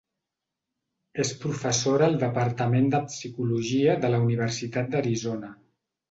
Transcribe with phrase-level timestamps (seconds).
[1.23, 5.51] És professora al departament de psicologia de la universitat d'Arizona.